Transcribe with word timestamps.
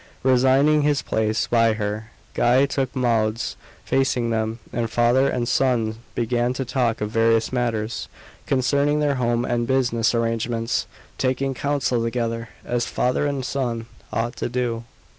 Resigning 0.23 0.81
his 0.81 1.03
place 1.03 1.45
by 1.45 1.73
her, 1.73 2.09
Guy 2.33 2.65
took 2.65 2.95
Maud's, 2.95 3.55
facing 3.85 4.31
them; 4.31 4.57
and 4.73 4.89
father 4.89 5.29
and 5.29 5.47
son 5.47 5.97
began 6.15 6.53
to 6.53 6.65
talk 6.65 7.01
of 7.01 7.11
various 7.11 7.53
matters 7.53 8.07
concerning 8.47 8.99
their 8.99 9.13
home 9.21 9.45
and 9.45 9.67
business 9.67 10.15
arrangements; 10.15 10.87
taking 11.19 11.53
counsel 11.53 12.01
together, 12.03 12.49
as 12.65 12.87
father 12.87 13.27
and 13.27 13.45
son 13.45 13.85
ought 14.11 14.35
to 14.37 14.49
do. 14.49 14.85